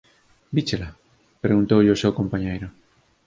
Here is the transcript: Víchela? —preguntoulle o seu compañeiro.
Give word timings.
Víchela? 0.55 0.89
—preguntoulle 1.01 1.93
o 1.95 1.99
seu 2.01 2.11
compañeiro. 2.19 2.67